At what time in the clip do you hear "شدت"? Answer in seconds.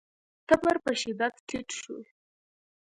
1.01-1.33